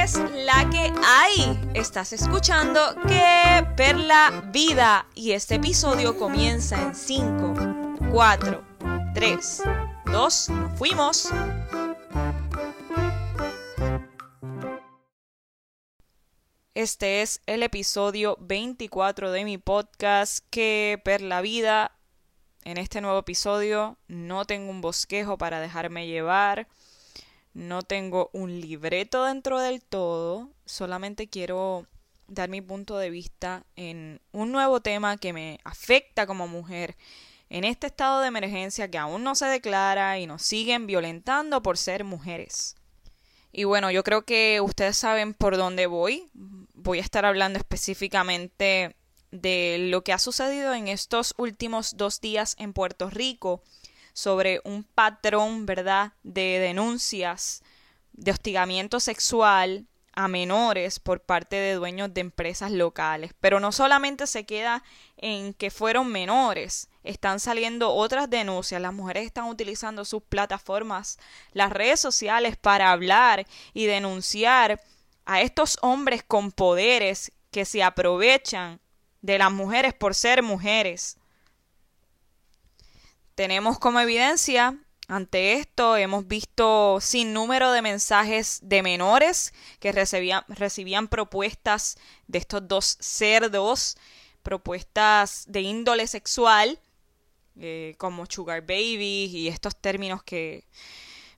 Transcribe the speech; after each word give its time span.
es 0.00 0.18
la 0.46 0.68
que 0.70 0.92
hay? 1.04 1.60
Estás 1.74 2.12
escuchando 2.12 2.80
Que 3.06 3.66
Perla 3.76 4.48
Vida 4.52 5.06
y 5.14 5.32
este 5.32 5.56
episodio 5.56 6.16
comienza 6.16 6.80
en 6.80 6.94
5, 6.94 7.54
4, 8.10 8.64
3, 9.14 9.62
2, 10.06 10.48
fuimos. 10.76 11.28
Este 16.74 17.22
es 17.22 17.40
el 17.46 17.62
episodio 17.62 18.36
24 18.40 19.30
de 19.30 19.44
mi 19.44 19.58
podcast 19.58 20.44
Que 20.50 21.00
Perla 21.04 21.42
Vida. 21.42 21.92
En 22.64 22.78
este 22.78 23.00
nuevo 23.00 23.18
episodio 23.18 23.98
no 24.08 24.44
tengo 24.46 24.70
un 24.70 24.80
bosquejo 24.80 25.36
para 25.36 25.60
dejarme 25.60 26.06
llevar 26.06 26.68
no 27.54 27.82
tengo 27.82 28.30
un 28.32 28.60
libreto 28.60 29.24
dentro 29.24 29.60
del 29.60 29.82
todo, 29.82 30.50
solamente 30.64 31.28
quiero 31.28 31.86
dar 32.26 32.48
mi 32.48 32.60
punto 32.60 32.96
de 32.96 33.10
vista 33.10 33.64
en 33.76 34.20
un 34.32 34.52
nuevo 34.52 34.80
tema 34.80 35.16
que 35.18 35.32
me 35.32 35.60
afecta 35.64 36.26
como 36.26 36.48
mujer 36.48 36.96
en 37.50 37.64
este 37.64 37.88
estado 37.88 38.20
de 38.20 38.28
emergencia 38.28 38.90
que 38.90 38.96
aún 38.96 39.22
no 39.22 39.34
se 39.34 39.46
declara 39.46 40.18
y 40.18 40.26
nos 40.26 40.42
siguen 40.42 40.86
violentando 40.86 41.62
por 41.62 41.76
ser 41.76 42.04
mujeres. 42.04 42.76
Y 43.52 43.64
bueno, 43.64 43.90
yo 43.90 44.02
creo 44.02 44.22
que 44.22 44.62
ustedes 44.62 44.96
saben 44.96 45.34
por 45.34 45.58
dónde 45.58 45.86
voy. 45.86 46.30
Voy 46.32 46.98
a 46.98 47.02
estar 47.02 47.26
hablando 47.26 47.58
específicamente 47.58 48.96
de 49.30 49.76
lo 49.90 50.02
que 50.02 50.14
ha 50.14 50.18
sucedido 50.18 50.72
en 50.72 50.88
estos 50.88 51.34
últimos 51.36 51.98
dos 51.98 52.22
días 52.22 52.56
en 52.58 52.72
Puerto 52.72 53.10
Rico 53.10 53.62
sobre 54.12 54.60
un 54.64 54.84
patrón, 54.84 55.66
¿verdad?, 55.66 56.12
de 56.22 56.58
denuncias 56.58 57.62
de 58.12 58.30
hostigamiento 58.30 59.00
sexual 59.00 59.86
a 60.14 60.28
menores 60.28 61.00
por 61.00 61.20
parte 61.20 61.56
de 61.56 61.74
dueños 61.74 62.12
de 62.12 62.20
empresas 62.20 62.70
locales. 62.70 63.32
Pero 63.40 63.60
no 63.60 63.72
solamente 63.72 64.26
se 64.26 64.44
queda 64.44 64.82
en 65.16 65.54
que 65.54 65.70
fueron 65.70 66.12
menores, 66.12 66.88
están 67.02 67.40
saliendo 67.40 67.90
otras 67.92 68.28
denuncias. 68.28 68.80
Las 68.80 68.92
mujeres 68.92 69.24
están 69.24 69.46
utilizando 69.46 70.04
sus 70.04 70.22
plataformas, 70.22 71.18
las 71.52 71.72
redes 71.72 72.00
sociales 72.00 72.56
para 72.56 72.92
hablar 72.92 73.46
y 73.72 73.86
denunciar 73.86 74.80
a 75.24 75.40
estos 75.40 75.78
hombres 75.82 76.22
con 76.22 76.52
poderes 76.52 77.32
que 77.50 77.64
se 77.64 77.82
aprovechan 77.82 78.80
de 79.20 79.38
las 79.38 79.52
mujeres 79.52 79.94
por 79.94 80.14
ser 80.14 80.42
mujeres. 80.42 81.16
Tenemos 83.34 83.78
como 83.78 84.00
evidencia 84.00 84.78
ante 85.08 85.54
esto, 85.54 85.96
hemos 85.96 86.26
visto 86.26 86.98
sin 87.00 87.32
número 87.32 87.72
de 87.72 87.82
mensajes 87.82 88.60
de 88.62 88.82
menores 88.82 89.52
que 89.78 89.92
recibían, 89.92 90.44
recibían 90.48 91.08
propuestas 91.08 91.96
de 92.28 92.38
estos 92.38 92.66
dos 92.68 92.96
cerdos, 93.00 93.96
propuestas 94.42 95.44
de 95.48 95.60
índole 95.60 96.06
sexual, 96.06 96.78
eh, 97.56 97.94
como 97.98 98.24
sugar 98.26 98.62
baby 98.62 99.26
y 99.26 99.48
estos 99.48 99.76
términos 99.76 100.22
que 100.22 100.64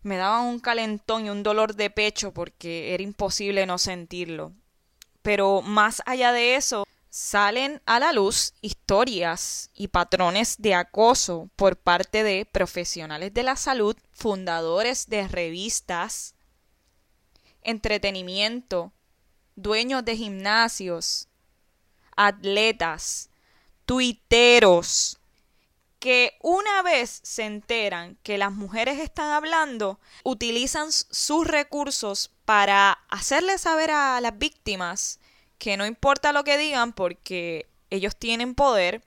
me 0.03 0.17
daban 0.17 0.47
un 0.47 0.61
calentón 0.61 1.27
y 1.27 1.31
un 1.31 1.43
dolor 1.43 1.75
de 1.75 1.91
pecho 1.91 2.33
porque 2.33 2.95
era 2.95 3.03
imposible 3.03 3.67
no 3.67 3.79
sentirlo. 3.79 4.53
Pero 5.23 5.63
más 5.63 6.03
allá 6.07 6.33
de 6.33 6.57
eso, 6.57 6.84
salen 7.15 7.81
a 7.87 8.01
la 8.01 8.13
luz 8.13 8.55
historias 8.61 9.71
y 9.73 9.87
patrones 9.87 10.57
de 10.59 10.75
acoso 10.75 11.49
por 11.55 11.77
parte 11.77 12.25
de 12.25 12.45
profesionales 12.45 13.33
de 13.33 13.45
la 13.45 13.55
salud, 13.55 13.97
fundadores 14.11 15.07
de 15.07 15.29
revistas, 15.29 16.35
entretenimiento, 17.63 18.93
dueños 19.55 20.05
de 20.05 20.17
gimnasios, 20.17 21.29
atletas, 22.17 23.31
tuiteros, 23.87 25.21
que 26.01 26.37
una 26.43 26.83
vez 26.83 27.21
se 27.23 27.45
enteran 27.45 28.19
que 28.25 28.39
las 28.39 28.51
mujeres 28.51 28.99
están 28.99 29.31
hablando, 29.31 30.01
utilizan 30.25 30.91
sus 30.91 31.47
recursos 31.47 32.33
para 32.45 33.05
hacerle 33.09 33.57
saber 33.59 33.93
a 33.93 34.21
las 34.21 34.37
víctimas 34.37 35.21
que 35.59 35.77
no 35.77 35.87
importa 35.87 36.33
lo 36.33 36.45
que 36.45 36.59
digan 36.59 36.93
porque 36.93 37.69
ellos 37.91 38.17
tienen 38.17 38.55
poder, 38.55 39.05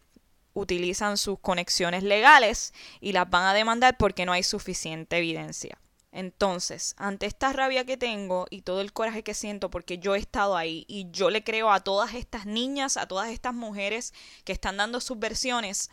utilizan 0.54 1.18
sus 1.18 1.40
conexiones 1.40 2.04
legales 2.04 2.74
y 3.00 3.12
las 3.12 3.30
van 3.30 3.46
a 3.46 3.54
demandar 3.54 3.98
porque 3.98 4.26
no 4.26 4.32
hay 4.32 4.44
suficiente 4.44 5.18
evidencia. 5.18 5.78
Entonces, 6.12 6.96
ante 6.98 7.26
esta 7.26 7.54
rabia 7.54 7.86
que 7.86 7.98
tengo 7.98 8.48
y 8.50 8.62
todo 8.62 8.82
el 8.82 8.92
coraje 8.94 9.24
que 9.24 9.34
siento 9.34 9.70
porque 9.70 10.00
yo 10.00 10.16
he 10.16 10.20
estado 10.20 10.58
ahí 10.58 10.84
y 10.88 11.12
yo 11.12 11.30
le 11.30 11.44
creo 11.44 11.72
a 11.72 11.82
todas 11.82 12.16
estas 12.16 12.46
niñas, 12.46 12.98
a 12.98 13.08
todas 13.08 13.30
estas 13.30 13.54
mujeres 13.54 14.14
que 14.44 14.54
están 14.54 14.78
dando 14.78 15.00
sus 15.00 15.20
versiones, 15.20 15.92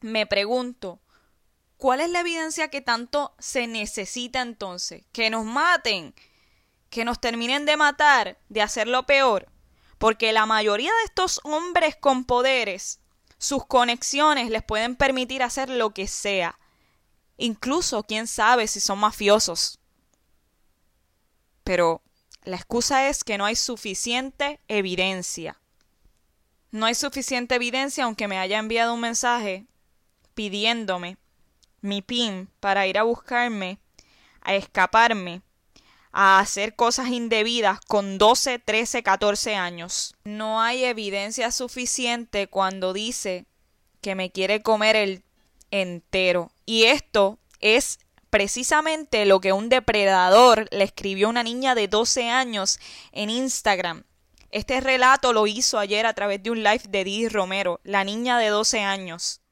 me 0.00 0.26
pregunto, 0.26 1.00
¿cuál 1.78 2.00
es 2.00 2.10
la 2.10 2.20
evidencia 2.20 2.68
que 2.68 2.82
tanto 2.82 3.34
se 3.38 3.66
necesita 3.66 4.42
entonces? 4.42 5.04
Que 5.12 5.30
nos 5.30 5.46
maten, 5.46 6.14
que 6.90 7.04
nos 7.04 7.20
terminen 7.20 7.64
de 7.64 7.76
matar, 7.76 8.38
de 8.48 8.62
hacerlo 8.62 9.06
peor. 9.06 9.48
Porque 9.98 10.32
la 10.32 10.46
mayoría 10.46 10.90
de 10.90 11.04
estos 11.04 11.40
hombres 11.44 11.96
con 11.96 12.24
poderes, 12.24 13.00
sus 13.38 13.66
conexiones 13.66 14.50
les 14.50 14.62
pueden 14.62 14.96
permitir 14.96 15.42
hacer 15.42 15.68
lo 15.70 15.90
que 15.90 16.06
sea. 16.06 16.58
Incluso, 17.38 18.02
quién 18.04 18.26
sabe 18.26 18.66
si 18.66 18.80
son 18.80 18.98
mafiosos. 18.98 19.78
Pero 21.64 22.02
la 22.44 22.56
excusa 22.56 23.08
es 23.08 23.24
que 23.24 23.38
no 23.38 23.44
hay 23.44 23.56
suficiente 23.56 24.60
evidencia. 24.68 25.60
No 26.70 26.86
hay 26.86 26.94
suficiente 26.94 27.54
evidencia 27.54 28.04
aunque 28.04 28.28
me 28.28 28.38
haya 28.38 28.58
enviado 28.58 28.94
un 28.94 29.00
mensaje 29.00 29.66
pidiéndome 30.34 31.16
mi 31.80 32.02
PIN 32.02 32.50
para 32.60 32.86
ir 32.86 32.98
a 32.98 33.02
buscarme, 33.02 33.78
a 34.42 34.54
escaparme 34.54 35.42
a 36.18 36.38
hacer 36.38 36.74
cosas 36.74 37.08
indebidas 37.08 37.78
con 37.86 38.16
12, 38.16 38.58
13, 38.58 39.02
14 39.02 39.54
años. 39.54 40.14
No 40.24 40.62
hay 40.62 40.84
evidencia 40.84 41.52
suficiente 41.52 42.46
cuando 42.46 42.94
dice 42.94 43.44
que 44.00 44.14
me 44.14 44.32
quiere 44.32 44.62
comer 44.62 44.96
el 44.96 45.24
entero. 45.70 46.50
Y 46.64 46.84
esto 46.84 47.38
es 47.60 47.98
precisamente 48.30 49.26
lo 49.26 49.42
que 49.42 49.52
un 49.52 49.68
depredador 49.68 50.68
le 50.70 50.84
escribió 50.84 51.26
a 51.26 51.30
una 51.30 51.42
niña 51.42 51.74
de 51.74 51.86
12 51.86 52.30
años 52.30 52.80
en 53.12 53.28
Instagram. 53.28 54.04
Este 54.50 54.80
relato 54.80 55.34
lo 55.34 55.46
hizo 55.46 55.78
ayer 55.78 56.06
a 56.06 56.14
través 56.14 56.42
de 56.42 56.50
un 56.50 56.62
live 56.62 56.84
de 56.88 57.04
Didi 57.04 57.28
Romero, 57.28 57.78
la 57.84 58.04
niña 58.04 58.38
de 58.38 58.48
12 58.48 58.80
años. 58.80 59.42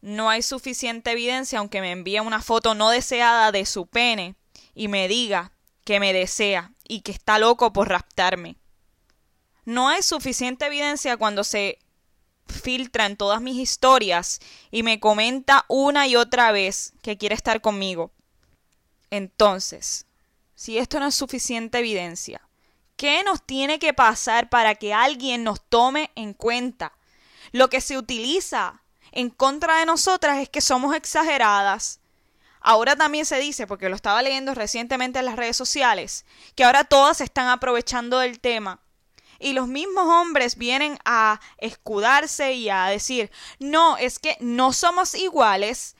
No 0.00 0.30
hay 0.30 0.42
suficiente 0.42 1.12
evidencia, 1.12 1.60
aunque 1.60 1.80
me 1.80 1.92
envíe 1.92 2.18
una 2.18 2.42
foto 2.42 2.74
no 2.74 2.90
deseada 2.90 3.52
de 3.52 3.64
su 3.66 3.86
pene 3.86 4.34
y 4.74 4.88
me 4.88 5.06
diga 5.06 5.52
que 5.84 6.00
me 6.00 6.12
desea 6.12 6.72
y 6.86 7.00
que 7.00 7.12
está 7.12 7.38
loco 7.38 7.72
por 7.72 7.88
raptarme. 7.88 8.56
No 9.64 9.88
hay 9.88 10.02
suficiente 10.02 10.66
evidencia 10.66 11.16
cuando 11.16 11.44
se 11.44 11.78
filtra 12.46 13.06
en 13.06 13.16
todas 13.16 13.40
mis 13.40 13.56
historias 13.56 14.40
y 14.70 14.82
me 14.82 15.00
comenta 15.00 15.64
una 15.68 16.06
y 16.06 16.16
otra 16.16 16.52
vez 16.52 16.92
que 17.02 17.16
quiere 17.16 17.34
estar 17.34 17.60
conmigo. 17.60 18.12
Entonces, 19.10 20.06
si 20.54 20.78
esto 20.78 21.00
no 21.00 21.06
es 21.06 21.14
suficiente 21.14 21.78
evidencia, 21.78 22.48
¿qué 22.96 23.22
nos 23.24 23.42
tiene 23.44 23.78
que 23.78 23.92
pasar 23.94 24.48
para 24.48 24.74
que 24.74 24.94
alguien 24.94 25.44
nos 25.44 25.60
tome 25.68 26.10
en 26.14 26.34
cuenta? 26.34 26.92
Lo 27.52 27.68
que 27.68 27.80
se 27.80 27.98
utiliza 27.98 28.82
en 29.10 29.30
contra 29.30 29.78
de 29.78 29.86
nosotras 29.86 30.38
es 30.38 30.48
que 30.48 30.60
somos 30.60 30.94
exageradas, 30.94 32.00
Ahora 32.62 32.94
también 32.94 33.26
se 33.26 33.38
dice, 33.38 33.66
porque 33.66 33.88
lo 33.88 33.96
estaba 33.96 34.22
leyendo 34.22 34.54
recientemente 34.54 35.18
en 35.18 35.24
las 35.24 35.36
redes 35.36 35.56
sociales, 35.56 36.24
que 36.54 36.64
ahora 36.64 36.84
todas 36.84 37.20
están 37.20 37.48
aprovechando 37.48 38.20
del 38.20 38.40
tema. 38.40 38.80
Y 39.40 39.54
los 39.54 39.66
mismos 39.66 40.06
hombres 40.06 40.56
vienen 40.56 40.96
a 41.04 41.40
escudarse 41.58 42.52
y 42.52 42.70
a 42.70 42.86
decir, 42.86 43.32
no, 43.58 43.96
es 43.96 44.20
que 44.20 44.36
no 44.38 44.72
somos 44.72 45.14
iguales 45.14 45.96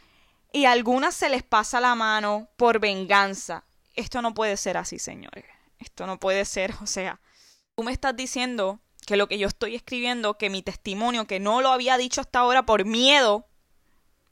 y 0.52 0.66
a 0.66 0.72
algunas 0.72 1.16
se 1.16 1.28
les 1.28 1.42
pasa 1.42 1.80
la 1.80 1.96
mano 1.96 2.48
por 2.56 2.78
venganza. 2.78 3.64
Esto 3.94 4.22
no 4.22 4.32
puede 4.32 4.56
ser 4.56 4.76
así, 4.76 5.00
señores. 5.00 5.44
Esto 5.78 6.06
no 6.06 6.20
puede 6.20 6.44
ser, 6.44 6.74
o 6.80 6.86
sea, 6.86 7.20
tú 7.74 7.82
me 7.82 7.90
estás 7.90 8.14
diciendo 8.14 8.80
que 9.04 9.16
lo 9.16 9.26
que 9.26 9.38
yo 9.38 9.48
estoy 9.48 9.74
escribiendo, 9.74 10.38
que 10.38 10.48
mi 10.48 10.62
testimonio, 10.62 11.26
que 11.26 11.40
no 11.40 11.60
lo 11.60 11.72
había 11.72 11.96
dicho 11.96 12.20
hasta 12.20 12.38
ahora 12.38 12.64
por 12.64 12.84
miedo, 12.84 13.48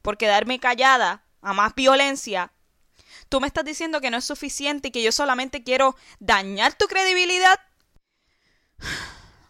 por 0.02 0.16
quedarme 0.16 0.60
callada, 0.60 1.24
a 1.42 1.52
más 1.52 1.74
violencia, 1.74 2.52
tú 3.28 3.40
me 3.40 3.46
estás 3.46 3.64
diciendo 3.64 4.00
que 4.00 4.10
no 4.10 4.18
es 4.18 4.24
suficiente 4.24 4.88
y 4.88 4.90
que 4.90 5.02
yo 5.02 5.12
solamente 5.12 5.62
quiero 5.62 5.96
dañar 6.18 6.74
tu 6.74 6.86
credibilidad. 6.86 7.58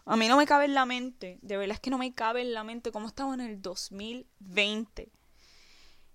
A 0.05 0.17
mí 0.17 0.27
no 0.27 0.37
me 0.37 0.45
cabe 0.45 0.65
en 0.65 0.73
la 0.73 0.85
mente, 0.85 1.39
de 1.41 1.57
verdad 1.57 1.75
es 1.75 1.79
que 1.79 1.89
no 1.89 1.97
me 1.97 2.13
cabe 2.13 2.41
en 2.41 2.53
la 2.53 2.63
mente 2.63 2.91
cómo 2.91 3.07
estamos 3.07 3.35
en 3.35 3.41
el 3.41 3.61
2020. 3.61 5.11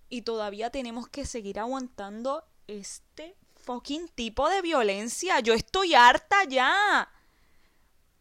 Y 0.09 0.23
todavía 0.23 0.71
tenemos 0.71 1.09
que 1.09 1.25
seguir 1.25 1.59
aguantando 1.59 2.45
este 2.67 3.37
fucking 3.65 4.09
tipo 4.09 4.49
de 4.49 4.63
violencia. 4.63 5.41
Yo 5.41 5.55
estoy 5.55 5.95
harta 5.95 6.45
ya. 6.45 7.09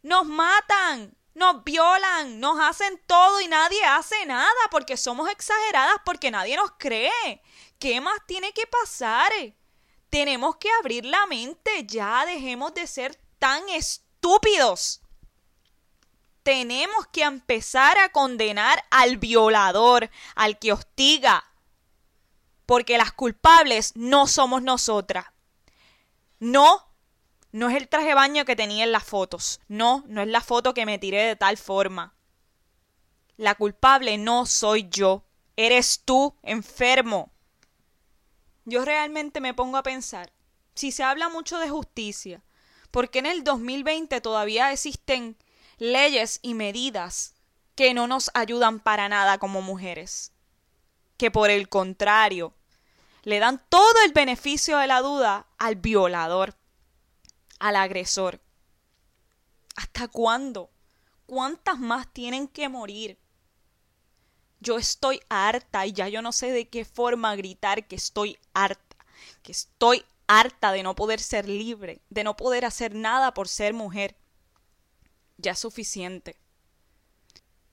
Nos 0.02 0.26
matan, 0.26 1.15
nos 1.36 1.62
violan, 1.64 2.40
nos 2.40 2.58
hacen 2.58 2.98
todo 3.06 3.42
y 3.42 3.46
nadie 3.46 3.84
hace 3.84 4.24
nada 4.24 4.50
porque 4.70 4.96
somos 4.96 5.28
exageradas, 5.28 5.96
porque 6.02 6.30
nadie 6.30 6.56
nos 6.56 6.72
cree. 6.78 7.42
¿Qué 7.78 8.00
más 8.00 8.18
tiene 8.26 8.52
que 8.52 8.66
pasar? 8.66 9.30
Tenemos 10.08 10.56
que 10.56 10.70
abrir 10.80 11.04
la 11.04 11.26
mente 11.26 11.84
ya, 11.86 12.24
dejemos 12.24 12.72
de 12.72 12.86
ser 12.86 13.20
tan 13.38 13.68
estúpidos. 13.68 15.02
Tenemos 16.42 17.06
que 17.08 17.22
empezar 17.22 17.98
a 17.98 18.08
condenar 18.08 18.82
al 18.90 19.18
violador, 19.18 20.08
al 20.36 20.58
que 20.58 20.72
hostiga, 20.72 21.44
porque 22.64 22.96
las 22.96 23.12
culpables 23.12 23.92
no 23.94 24.26
somos 24.26 24.62
nosotras. 24.62 25.26
No, 26.38 26.85
no 27.56 27.70
es 27.70 27.76
el 27.76 27.88
traje 27.88 28.08
de 28.08 28.14
baño 28.14 28.44
que 28.44 28.54
tenía 28.54 28.84
en 28.84 28.92
las 28.92 29.04
fotos. 29.04 29.60
No, 29.66 30.04
no 30.08 30.20
es 30.20 30.28
la 30.28 30.42
foto 30.42 30.74
que 30.74 30.84
me 30.84 30.98
tiré 30.98 31.22
de 31.22 31.36
tal 31.36 31.56
forma. 31.56 32.14
La 33.38 33.54
culpable 33.54 34.18
no 34.18 34.44
soy 34.44 34.88
yo. 34.90 35.24
Eres 35.56 36.02
tú, 36.04 36.36
enfermo. 36.42 37.32
Yo 38.66 38.84
realmente 38.84 39.40
me 39.40 39.54
pongo 39.54 39.78
a 39.78 39.82
pensar, 39.82 40.34
si 40.74 40.92
se 40.92 41.02
habla 41.02 41.30
mucho 41.30 41.58
de 41.58 41.70
justicia, 41.70 42.42
¿por 42.90 43.08
qué 43.08 43.20
en 43.20 43.26
el 43.26 43.42
2020 43.42 44.20
todavía 44.20 44.70
existen 44.70 45.38
leyes 45.78 46.40
y 46.42 46.52
medidas 46.52 47.36
que 47.74 47.94
no 47.94 48.06
nos 48.06 48.30
ayudan 48.34 48.80
para 48.80 49.08
nada 49.08 49.38
como 49.38 49.62
mujeres? 49.62 50.30
Que 51.16 51.30
por 51.30 51.48
el 51.48 51.70
contrario, 51.70 52.52
le 53.22 53.38
dan 53.38 53.64
todo 53.70 53.94
el 54.04 54.12
beneficio 54.12 54.76
de 54.76 54.88
la 54.88 55.00
duda 55.00 55.46
al 55.56 55.76
violador, 55.76 56.54
al 57.58 57.76
agresor. 57.76 58.40
¿Hasta 59.76 60.08
cuándo? 60.08 60.70
¿Cuántas 61.26 61.78
más 61.78 62.12
tienen 62.12 62.48
que 62.48 62.68
morir? 62.68 63.18
Yo 64.60 64.78
estoy 64.78 65.20
harta 65.28 65.86
y 65.86 65.92
ya 65.92 66.08
yo 66.08 66.22
no 66.22 66.32
sé 66.32 66.50
de 66.50 66.68
qué 66.68 66.84
forma 66.84 67.36
gritar 67.36 67.86
que 67.86 67.96
estoy 67.96 68.38
harta, 68.54 68.96
que 69.42 69.52
estoy 69.52 70.04
harta 70.26 70.72
de 70.72 70.82
no 70.82 70.94
poder 70.94 71.20
ser 71.20 71.48
libre, 71.48 72.00
de 72.08 72.24
no 72.24 72.36
poder 72.36 72.64
hacer 72.64 72.94
nada 72.94 73.34
por 73.34 73.48
ser 73.48 73.74
mujer. 73.74 74.16
Ya 75.36 75.52
es 75.52 75.58
suficiente. 75.58 76.40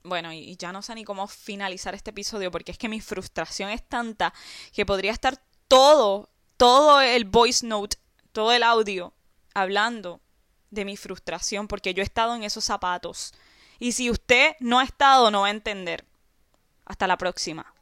Bueno, 0.04 0.34
y 0.34 0.58
ya 0.58 0.74
no 0.74 0.82
sé 0.82 0.96
ni 0.96 1.06
cómo 1.06 1.28
finalizar 1.28 1.96
este 1.96 2.10
episodio 2.10 2.52
porque 2.52 2.74
es 2.74 2.78
que 2.78 2.90
mi 2.90 3.00
frustración 3.00 3.70
es 3.70 3.88
tanta 3.88 4.34
que 4.74 4.86
podría 4.86 5.14
estar 5.14 5.42
todo, 5.70 6.30
todo 6.58 7.00
el 7.00 7.24
voice 7.24 7.66
note, 7.66 7.98
todo 8.34 8.52
el 8.52 8.64
audio 8.64 9.14
hablando 9.54 10.22
de 10.72 10.86
mi 10.86 10.98
frustración 10.98 11.68
porque 11.68 11.94
yo 11.94 12.02
he 12.02 12.06
estado 12.06 12.36
en 12.36 12.44
esos 12.44 12.64
zapatos. 12.64 13.34
Y 13.80 13.94
si 13.94 14.10
usted 14.10 14.54
no 14.60 14.80
ha 14.80 14.84
estado, 14.84 15.32
no 15.32 15.42
va 15.42 15.48
a 15.48 15.52
entender. 15.52 16.06
Hasta 16.86 17.08
la 17.08 17.18
próxima. 17.18 17.73